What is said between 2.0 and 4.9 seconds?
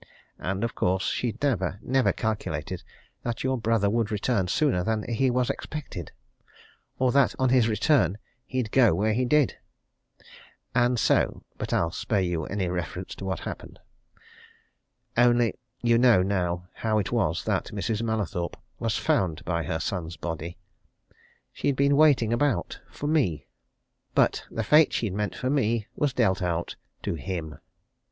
calculated that your brother would return sooner